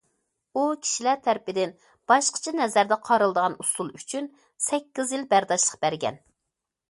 [0.57, 1.73] ئۇ كىشىلەر تەرىپىدىن
[2.11, 4.29] باشقىچە نەزەردە قارىلىدىغان ئۇسسۇل ئۈچۈن
[4.69, 6.19] سەككىز يىل بەرداشلىق بەرگەن.